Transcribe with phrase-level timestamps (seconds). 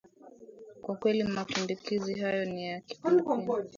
[0.81, 3.65] kwa kweli maambukizi hayo ni ya kipindupindu